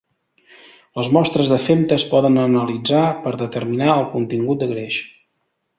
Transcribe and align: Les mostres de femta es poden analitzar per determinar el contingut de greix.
Les 0.99 1.11
mostres 1.17 1.51
de 1.51 1.59
femta 1.67 1.95
es 2.01 2.07
poden 2.15 2.41
analitzar 2.47 3.05
per 3.27 3.37
determinar 3.45 3.93
el 3.99 4.11
contingut 4.17 4.65
de 4.65 4.73
greix. 4.77 4.99